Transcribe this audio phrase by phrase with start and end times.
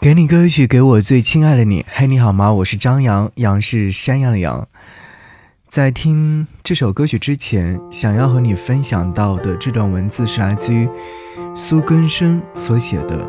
[0.00, 1.84] 给你歌曲，给我最亲爱的你。
[1.88, 2.52] 嘿，你好吗？
[2.52, 4.68] 我是张扬，杨是山羊的羊。
[5.66, 10.88] 在听这首歌曲之前，想要和你分享到的这段文字是来自于
[11.56, 13.28] 苏根生所写的。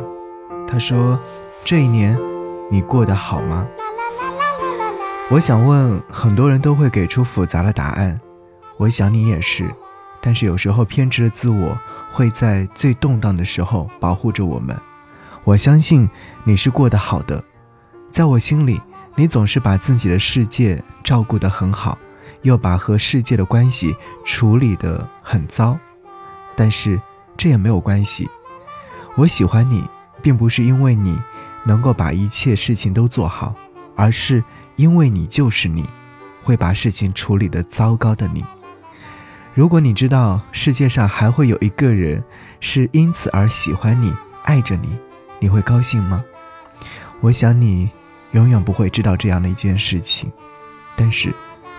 [0.68, 1.18] 他说
[1.66, 2.16] ：“这一年，
[2.70, 3.66] 你过得好吗？”
[5.28, 8.20] 我想问，很多人都会给出复杂的答案。
[8.76, 9.68] 我想你也是，
[10.20, 11.76] 但是有时候偏执的自我
[12.12, 14.76] 会在最动荡的时候保护着我们。
[15.44, 16.08] 我相信
[16.44, 17.42] 你是过得好的，
[18.10, 18.80] 在我心里，
[19.16, 21.98] 你总是把自己的世界照顾得很好，
[22.42, 25.76] 又把和世界的关系处理得很糟。
[26.54, 27.00] 但是
[27.36, 28.28] 这也没有关系，
[29.16, 29.82] 我喜欢你，
[30.20, 31.18] 并不是因为你
[31.64, 33.54] 能够把一切事情都做好，
[33.96, 34.44] 而是
[34.76, 35.88] 因为你就是你，
[36.42, 38.44] 会把事情处理得糟糕的你。
[39.54, 42.22] 如果你知道世界上还会有一个人
[42.60, 44.96] 是因此而喜欢你、爱着你。
[45.40, 46.24] 你会高兴吗？
[47.20, 47.90] 我想你
[48.32, 50.30] 永远不会知道这样的一件事情，
[50.94, 51.34] 但是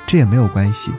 [0.06, 0.92] 这也没有关系。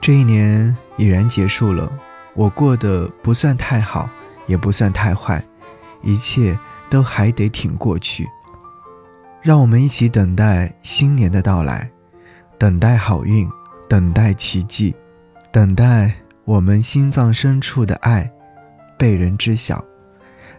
[0.00, 1.90] 这一年已然结束了，
[2.34, 4.08] 我过得不算太好，
[4.46, 5.44] 也不算太坏，
[6.02, 6.58] 一切
[6.88, 8.28] 都还得挺过去。
[9.40, 11.90] 让我们一起等待新年的到来，
[12.58, 13.48] 等待好运，
[13.88, 14.94] 等待奇迹，
[15.50, 16.12] 等待
[16.44, 18.30] 我们心脏深处的爱
[18.96, 19.84] 被人知晓。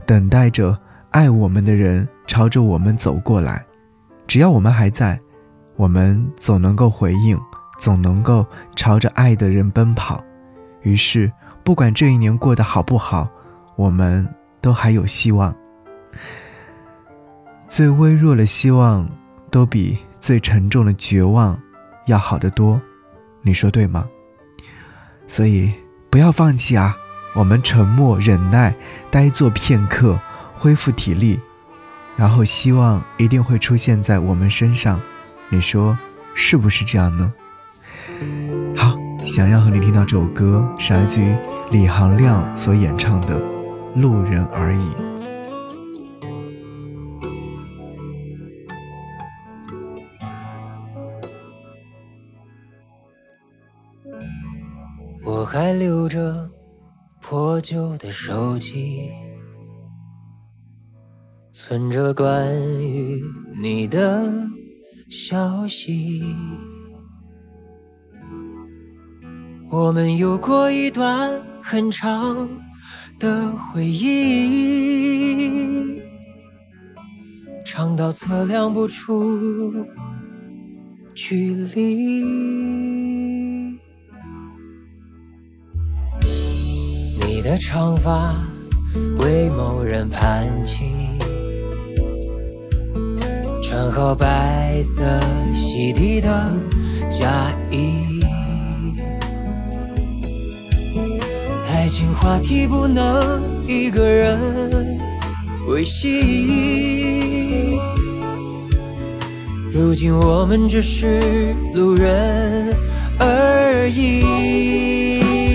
[0.05, 0.77] 等待着
[1.11, 3.65] 爱我们的人朝着我们走过来，
[4.27, 5.19] 只要我们还在，
[5.75, 7.39] 我们总能够回应，
[7.79, 10.23] 总能够朝着爱的人奔跑。
[10.81, 11.31] 于是，
[11.63, 13.27] 不管这一年过得好不好，
[13.75, 14.27] 我们
[14.61, 15.55] 都还有希望。
[17.67, 19.09] 最微弱的希望，
[19.49, 21.59] 都比最沉重的绝望
[22.07, 22.81] 要好得多。
[23.41, 24.07] 你说对吗？
[25.25, 25.73] 所以，
[26.09, 26.95] 不要放弃啊！
[27.35, 28.75] 我们沉默忍耐，
[29.09, 30.19] 呆坐片刻，
[30.53, 31.39] 恢复体力，
[32.15, 35.01] 然后希望一定会出现在我们身上。
[35.49, 35.97] 你说
[36.35, 37.33] 是不是这样呢？
[38.75, 41.35] 好，想要和你听到这首歌，是来自于
[41.71, 43.39] 李行亮所演唱的
[44.01, 44.77] 《路人而已》。
[55.25, 56.52] 我还留着。
[57.23, 59.09] 破旧的手机，
[61.51, 63.23] 存着关于
[63.61, 64.29] 你的
[65.07, 66.21] 消息。
[69.71, 72.45] 我们有过一段很长
[73.17, 75.23] 的回忆，
[77.63, 79.73] 长到测量不出
[81.15, 82.92] 距离。
[87.43, 88.33] 的长发
[89.17, 90.85] 为某人盘起，
[93.61, 95.03] 穿好白色
[95.53, 96.53] 洗涤的
[97.09, 98.21] 嫁衣。
[101.67, 104.97] 爱情话题不能一个人
[105.67, 107.77] 维系，
[109.69, 112.73] 如今我们只是路人
[113.19, 115.52] 而已。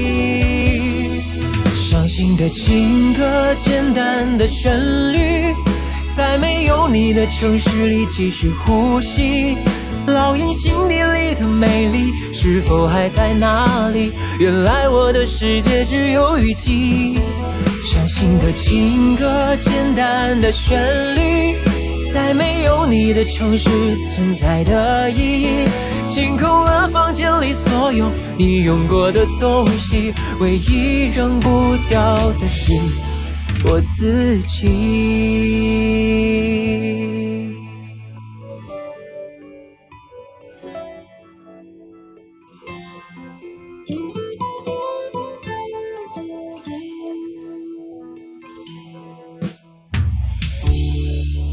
[2.18, 4.76] 新的情歌，简单的旋
[5.12, 5.54] 律，
[6.16, 9.56] 在没有你的城市里继续呼吸。
[10.08, 14.10] 烙印心底里的美丽，是否还在那里？
[14.40, 17.20] 原来我的世界只有雨季。
[17.84, 21.54] 伤心的情歌，简单的旋律，
[22.12, 23.70] 在没有你的城市
[24.12, 25.68] 存在的意义。
[26.08, 27.54] 清空了房间里
[28.36, 32.72] 你用过的东西，唯一扔不掉的是
[33.64, 34.68] 我自己。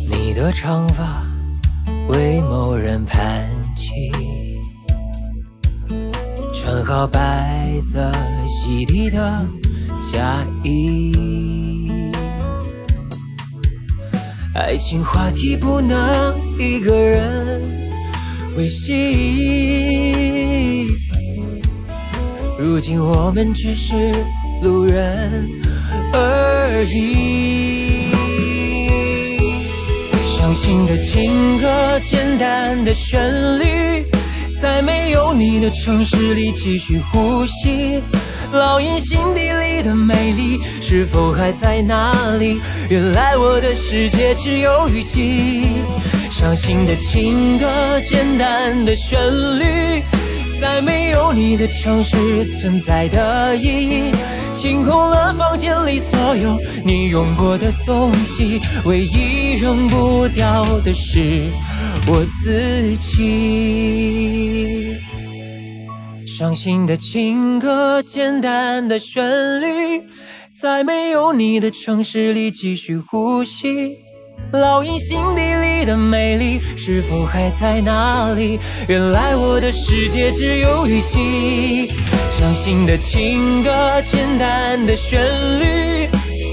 [0.08, 1.24] 你的长发
[2.10, 3.50] 为某人盘
[6.66, 8.12] 穿好白色
[8.48, 9.46] 洗涤的
[10.12, 12.12] 嫁衣，
[14.56, 17.62] 爱情话题不能一个人
[18.58, 20.08] 维系。
[22.58, 24.12] 如今我们只是
[24.64, 25.48] 路人
[26.12, 28.10] 而已。
[30.36, 33.85] 伤心的情歌，简单的旋律。
[35.38, 38.02] 你的城市里继续呼吸，
[38.54, 42.62] 烙印心底里的美丽，是否还在那里？
[42.90, 45.64] 原来我的世界只有雨季。
[46.32, 49.20] 伤心的情歌，简单的旋
[49.60, 50.02] 律，
[50.60, 54.12] 在没有你的城市存在的意义。
[54.54, 61.20] 清空了房间里所有你用过的东西，唯一扔不掉的是
[62.08, 64.85] 我自己。
[66.38, 70.04] 伤心的情歌，简单的旋律，
[70.52, 74.00] 在没有你的城市里继续呼吸。
[74.52, 78.60] 烙印心底里的美丽，是否还在那里？
[78.90, 81.94] 原来我的世界只有雨季。
[82.30, 85.24] 伤心的情歌，简单的旋
[85.62, 86.10] 律，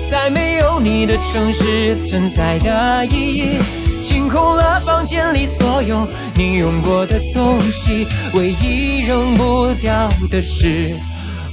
[0.08, 3.91] 在没有你的城市存在的意义。
[4.32, 10.94] 空了房间里所有你用过的东西，唯一扔不掉的是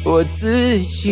[0.06, 1.10] 我自己。